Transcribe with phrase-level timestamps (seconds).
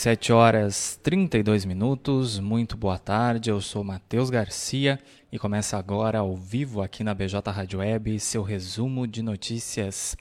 [0.00, 4.98] 17 horas 32 minutos, muito boa tarde, eu sou Matheus Garcia
[5.30, 10.16] e começa agora ao vivo aqui na BJ Rádio Web seu resumo de notícias,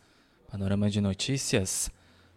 [0.52, 1.90] panorama de notícias,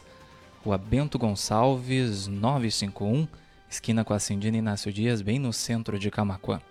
[0.63, 3.27] Rua Bento Gonçalves, 951,
[3.67, 6.61] esquina com a Cindina Inácio Dias, bem no centro de Camacuã.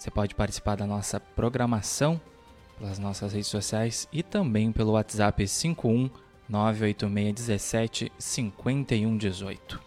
[0.00, 2.18] Você pode participar da nossa programação
[2.78, 6.08] pelas nossas redes sociais e também pelo WhatsApp 51
[6.48, 9.78] 98617 5118.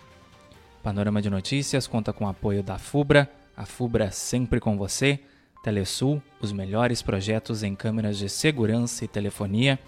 [0.84, 5.20] Panorama de Notícias conta com o apoio da FUBRA, a FUBRA sempre com você,
[5.64, 9.80] Telesul, os melhores projetos em câmeras de segurança e telefonia,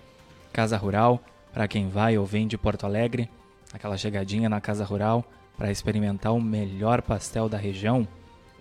[0.52, 3.30] Casa Rural, para quem vai ou vem de Porto Alegre,
[3.72, 5.24] aquela chegadinha na Casa Rural
[5.56, 8.08] para experimentar o melhor pastel da região,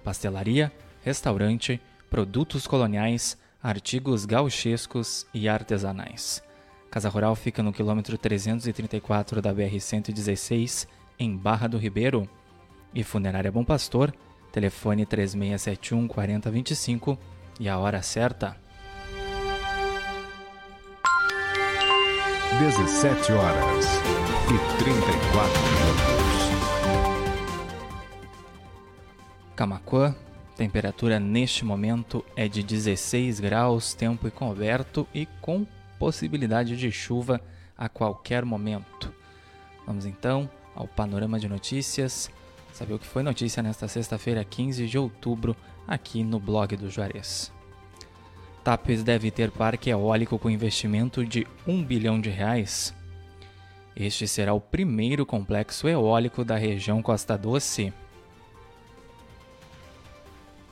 [0.05, 0.71] Pastelaria
[1.05, 6.43] restaurante, produtos coloniais, artigos gauchescos e artesanais.
[6.91, 10.89] Casa Rural fica no quilômetro 334 da BR-116,
[11.19, 12.29] em Barra do Ribeiro.
[12.95, 14.15] E Funerária Bom Pastor,
[14.51, 17.19] telefone 3671 4025
[17.61, 18.57] e a hora certa.
[22.59, 23.87] 17 horas
[24.47, 26.25] e 34 minutos.
[29.57, 30.15] Camacuã,
[30.57, 35.67] Temperatura neste momento é de 16 graus, tempo encoberto e com
[35.99, 37.41] possibilidade de chuva
[37.77, 39.13] a qualquer momento.
[39.85, 42.31] Vamos então ao panorama de notícias,
[42.73, 45.57] saber o que foi notícia nesta sexta-feira, 15 de outubro,
[45.87, 47.53] aqui no blog do Juarez.
[48.63, 52.95] Tapes deve ter parque eólico com investimento de 1 bilhão de reais.
[53.95, 57.93] Este será o primeiro complexo eólico da região Costa Doce.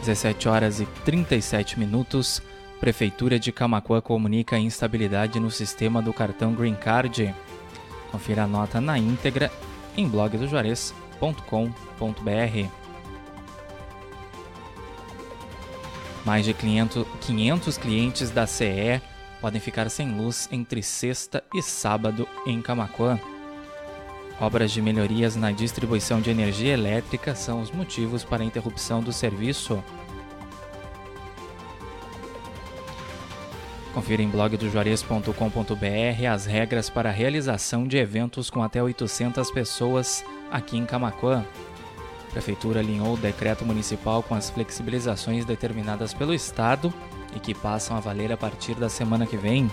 [0.00, 2.42] 17 horas e 37 minutos.
[2.80, 7.34] Prefeitura de Camacuã comunica instabilidade no sistema do cartão Green Card.
[8.10, 9.52] Confira a nota na íntegra
[9.94, 12.68] em blogdojuarez.com.br.
[16.24, 19.02] Mais de 500, 500 clientes da CE
[19.42, 23.20] podem ficar sem luz entre sexta e sábado em Camacuã.
[24.40, 29.12] Obras de melhorias na distribuição de energia elétrica são os motivos para a interrupção do
[29.12, 29.84] serviço.
[34.00, 40.78] Confira em blogdojuarez.com.br as regras para a realização de eventos com até 800 pessoas aqui
[40.78, 41.44] em Camaquã.
[42.26, 46.90] A Prefeitura alinhou o decreto municipal com as flexibilizações determinadas pelo Estado
[47.36, 49.70] e que passam a valer a partir da semana que vem.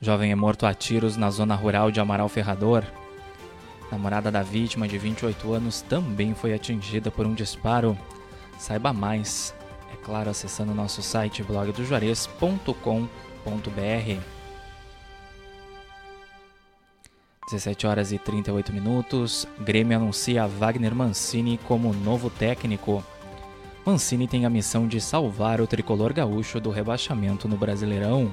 [0.00, 2.82] Jovem é morto a tiros na zona rural de Amaral Ferrador.
[3.92, 7.94] Namorada da vítima, de 28 anos, também foi atingida por um disparo.
[8.60, 9.54] Saiba mais,
[9.90, 14.20] é claro, acessando nosso site blogdojuarez.com.br.
[17.50, 19.48] 17 horas e 38 minutos.
[19.60, 23.02] Grêmio anuncia Wagner Mancini como novo técnico.
[23.82, 28.30] Mancini tem a missão de salvar o tricolor gaúcho do rebaixamento no Brasileirão.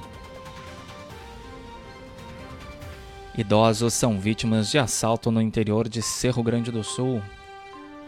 [3.37, 7.21] Idosos são vítimas de assalto no interior de Cerro Grande do Sul.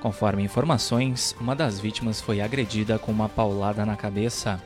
[0.01, 4.61] Conforme informações, uma das vítimas foi agredida com uma paulada na cabeça.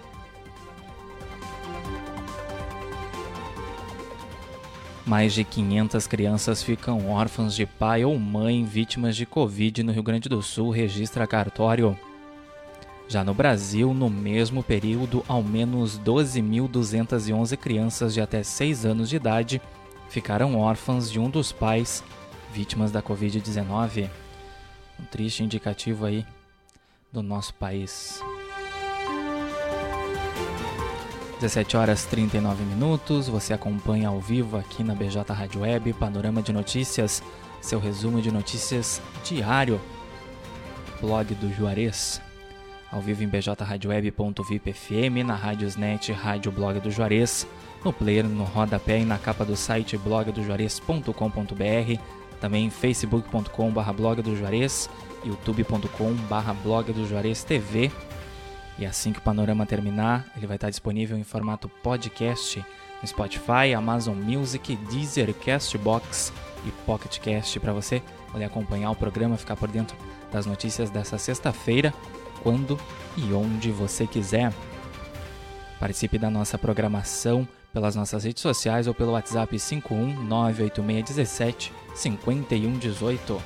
[5.06, 10.04] Mais de 500 crianças ficam órfãs de pai ou mãe vítimas de Covid no Rio
[10.04, 11.98] Grande do Sul, registra cartório.
[13.10, 19.18] Já no Brasil, no mesmo período, ao menos 12.211 crianças de até 6 anos de
[19.18, 19.62] idade
[20.10, 22.04] ficaram órfãs de um dos pais
[22.54, 24.10] vítimas da Covid-19
[25.00, 26.26] um triste indicativo aí
[27.12, 28.22] do nosso país.
[31.40, 36.54] 17 horas 39 minutos, você acompanha ao vivo aqui na BJ Rádio Web, Panorama de
[36.54, 37.22] Notícias,
[37.62, 39.82] seu resumo de notícias diário,
[41.02, 42.22] blog do Juarez,
[42.90, 47.46] ao vivo em bjradioweb.vipfm, na Rádiosnet, Rádio Blog do Juarez,
[47.84, 52.00] no player, no rodapé e na capa do site blogdojuarez.com.br,
[52.44, 54.90] também facebook.com.br blog do Juarez,
[55.24, 57.90] youtube.com.br blog do Juarez TV.
[58.78, 62.62] E assim que o panorama terminar, ele vai estar disponível em formato podcast
[63.02, 66.34] no Spotify, Amazon Music, Deezer, Castbox
[66.68, 69.96] e PocketCast para você poder acompanhar o programa, ficar por dentro
[70.30, 71.94] das notícias dessa sexta-feira,
[72.42, 72.78] quando
[73.16, 74.52] e onde você quiser.
[75.80, 83.42] Participe da nossa programação pelas nossas redes sociais ou pelo WhatsApp 5198617 5118.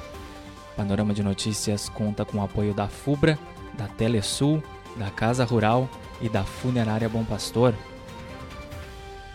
[0.75, 3.39] Panorama de Notícias conta com o apoio da FUBRA,
[3.73, 4.61] da Telesul,
[4.97, 5.89] da Casa Rural
[6.21, 7.73] e da Funerária Bom Pastor.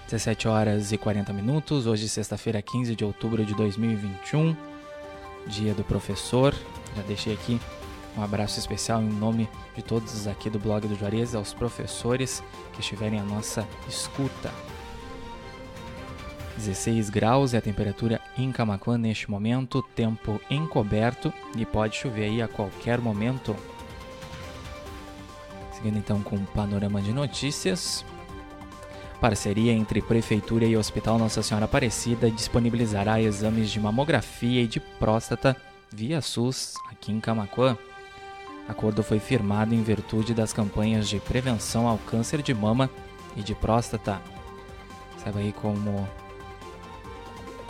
[0.04, 4.54] 17 horas e 40 minutos, hoje sexta-feira, 15 de outubro de 2021,
[5.46, 6.54] dia do professor.
[6.94, 7.58] Já deixei aqui
[8.16, 12.42] um abraço especial em nome de todos aqui do blog do Juarez, aos professores
[12.74, 14.52] que estiverem à nossa escuta.
[16.56, 22.42] 16 graus é a temperatura em Camacuã neste momento, tempo encoberto e pode chover aí
[22.42, 23.56] a qualquer momento.
[25.72, 28.04] Seguindo então com o panorama de notícias.
[29.20, 35.56] Parceria entre Prefeitura e Hospital Nossa Senhora Aparecida disponibilizará exames de mamografia e de próstata
[35.92, 37.78] via SUS aqui em Camacuã.
[38.68, 42.90] Acordo foi firmado em virtude das campanhas de prevenção ao câncer de mama
[43.36, 44.20] e de próstata.
[45.18, 46.08] Saiba aí como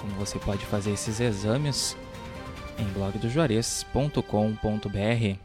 [0.02, 1.96] como você pode fazer esses exames
[2.76, 5.38] em blogdojuarez.com.br.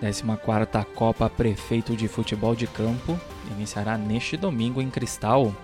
[0.00, 5.54] 14ª Copa Prefeito de Futebol de Campo iniciará neste domingo em Cristal.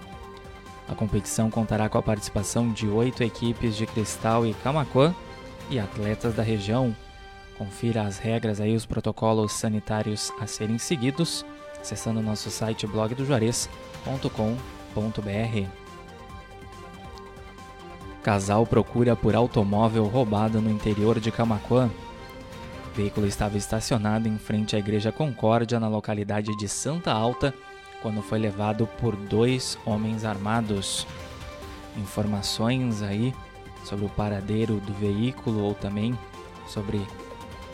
[0.87, 5.15] A competição contará com a participação de oito equipes de Cristal e Camacuã
[5.71, 6.95] e atletas da região.
[7.57, 11.47] Confira as regras aí, os protocolos sanitários a serem seguidos,
[11.81, 15.84] acessando nosso site blogdojuarez.com.br.
[18.25, 21.91] Casal procura por automóvel roubado no interior de Camaquã.
[22.91, 27.53] O veículo estava estacionado em frente à Igreja Concórdia, na localidade de Santa Alta,
[28.01, 31.07] quando foi levado por dois homens armados.
[31.99, 33.35] Informações aí
[33.85, 36.19] sobre o paradeiro do veículo ou também
[36.67, 37.07] sobre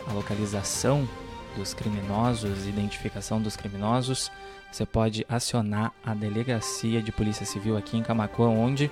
[0.09, 1.09] a localização
[1.57, 4.33] dos criminosos, identificação dos criminosos,
[4.73, 8.90] você pode acionar a delegacia de Polícia Civil aqui em Camacuã, onde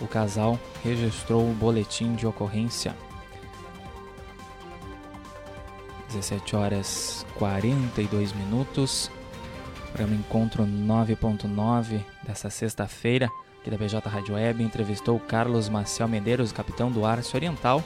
[0.00, 2.94] o casal registrou o boletim de ocorrência.
[6.08, 9.10] 17 horas 42 minutos.
[9.92, 16.90] Programa Encontro 9.9 dessa sexta-feira, aqui da BJ Rádio Web, entrevistou Carlos Marcial Medeiros, capitão
[16.90, 17.82] do Arce Oriental,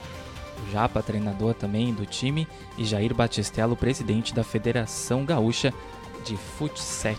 [0.67, 5.73] o Japa, treinador também do time, e Jair Batistello, presidente da Federação Gaúcha
[6.25, 7.15] de Futsal.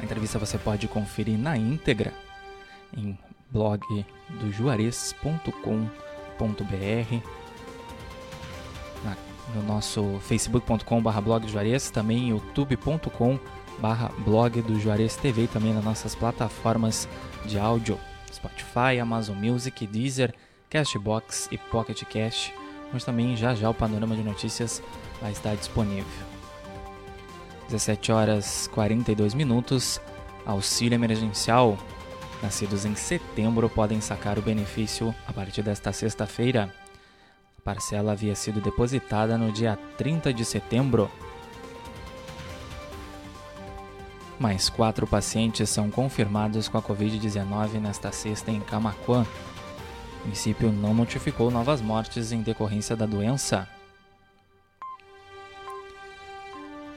[0.00, 2.12] A entrevista você pode conferir na íntegra
[2.96, 3.16] em
[3.50, 4.04] blog
[4.40, 5.48] do juarez.com.br
[9.54, 13.38] no nosso facebook.com.br blog do Juarez, também youtube.com.br
[14.24, 17.08] blog do Juarez TV também nas nossas plataformas
[17.46, 17.98] de áudio,
[18.32, 20.34] Spotify, Amazon Music, Deezer,
[20.68, 22.52] Castbox e Pocket Cast,
[22.92, 24.82] mas também já já o panorama de notícias
[25.20, 26.28] vai estar disponível.
[27.68, 30.00] 17 horas 42 minutos,
[30.46, 31.76] auxílio emergencial.
[32.42, 36.72] Nascidos em setembro podem sacar o benefício a partir desta sexta-feira.
[37.58, 41.10] A parcela havia sido depositada no dia 30 de setembro.
[44.38, 49.26] Mais quatro pacientes são confirmados com a Covid-19 nesta sexta em Camaquã.
[50.20, 53.68] O município não notificou novas mortes em decorrência da doença.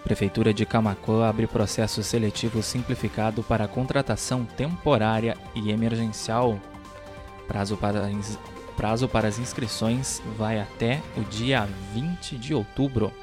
[0.03, 6.60] Prefeitura de Camaquã abre processo seletivo simplificado para contratação temporária e emergencial.
[7.48, 8.10] Prazo para,
[8.75, 13.13] prazo para as inscrições vai até o dia 20 de outubro.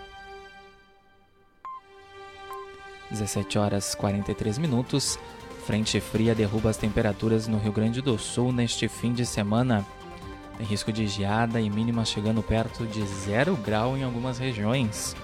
[3.10, 5.18] 17 horas 43 minutos.
[5.66, 9.84] Frente fria derruba as temperaturas no Rio Grande do Sul neste fim de semana.
[10.56, 15.14] Tem risco de geada e mínimas chegando perto de zero grau em algumas regiões.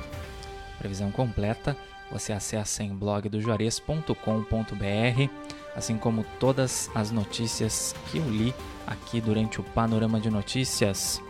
[0.78, 1.76] Previsão completa
[2.10, 5.30] você acessa em blogdojuarez.com.br,
[5.74, 8.54] assim como todas as notícias que eu li
[8.86, 11.20] aqui durante o Panorama de Notícias.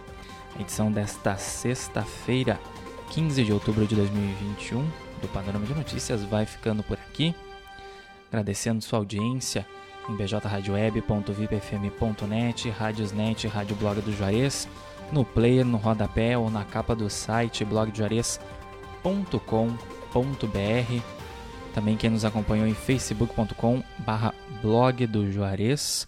[0.56, 2.60] A edição desta sexta-feira,
[3.10, 4.86] 15 de outubro de 2021,
[5.22, 7.34] do Panorama de Notícias vai ficando por aqui.
[8.28, 9.64] Agradecendo sua audiência
[10.08, 14.66] em bjradioweb.vipfm.net, Rádiosnet, Rádio Blog do Juarez,
[15.10, 18.63] no player, no rodapé ou na capa do site blogdojuarez.com.br.
[21.74, 24.32] Também quem nos acompanhou em facebook.com barra
[24.62, 26.06] blog do Juarez,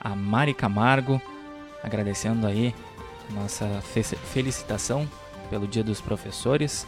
[0.00, 1.20] a Mari Camargo,
[1.82, 2.74] agradecendo aí
[3.30, 5.08] nossa felicitação
[5.50, 6.86] pelo Dia dos Professores.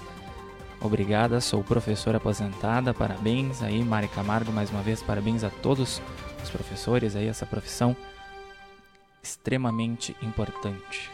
[0.81, 6.01] Obrigada, sou professora aposentada, parabéns aí, Mari Camargo, mais uma vez, parabéns a todos
[6.43, 7.95] os professores aí, essa profissão
[9.23, 11.11] extremamente importante.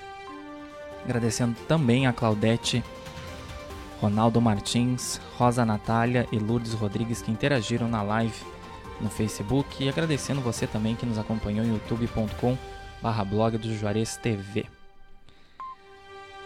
[1.04, 2.84] Agradecendo também a Claudete,
[4.00, 8.44] Ronaldo Martins, Rosa Natália e Lourdes Rodrigues que interagiram na live
[9.00, 12.56] no Facebook e agradecendo você também que nos acompanhou em youtube.com
[13.02, 14.66] barra blog do Juarez TV.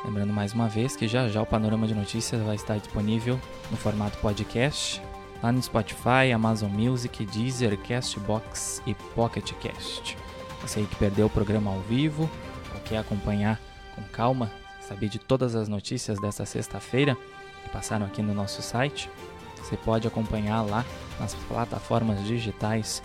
[0.04, 3.38] Lembrando mais uma vez que já já o Panorama de Notícias vai estar disponível
[3.70, 5.00] no formato podcast,
[5.42, 10.16] lá no Spotify, Amazon Music, Deezer, Castbox e Pocket Cast.
[10.62, 12.30] Você aí que perdeu o programa ao vivo
[12.74, 13.60] ou quer acompanhar
[13.94, 17.16] com calma, saber de todas as notícias dessa sexta-feira
[17.62, 19.10] que passaram aqui no nosso site,
[19.56, 20.84] você pode acompanhar lá
[21.18, 23.02] nas plataformas digitais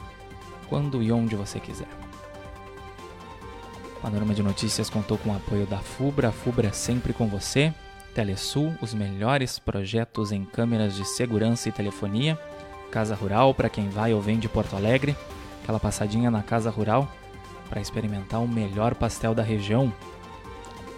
[0.68, 1.88] quando e onde você quiser.
[4.02, 7.74] Panorama de Notícias contou com o apoio da FUBRA, a FUBRA é sempre com você,
[8.14, 12.40] Telesul, os melhores projetos em câmeras de segurança e telefonia,
[12.92, 15.18] Casa Rural para quem vai ou vem de Porto Alegre,
[15.62, 17.12] aquela passadinha na Casa Rural
[17.70, 19.92] para experimentar o melhor pastel da região,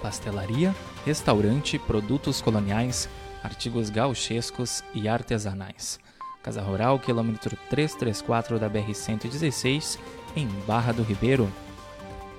[0.01, 3.09] pastelaria, restaurante, produtos coloniais,
[3.43, 5.99] artigos gauchescos e artesanais.
[6.41, 9.99] Casa Rural, quilômetro 334 da BR-116,
[10.35, 11.51] em Barra do Ribeiro